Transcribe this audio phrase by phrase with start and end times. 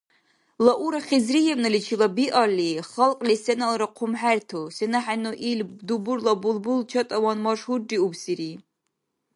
[0.65, 8.51] Луара Хизриевначила биалли, халкьли сеналра хъумхӀерту, сенахӀенну ил дубурла булбул чатӀаван машгьурриубсири.